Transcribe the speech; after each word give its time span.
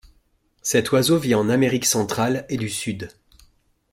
Cet 0.63 0.91
oiseau 0.93 1.19
vit 1.19 1.35
en 1.35 1.47
Amérique 1.47 1.85
centrale 1.85 2.47
et 2.49 2.57
du 2.57 2.69
Sud. 2.69 3.09